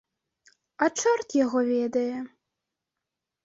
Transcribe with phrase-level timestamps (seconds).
[0.85, 2.17] А чорт яго ведае.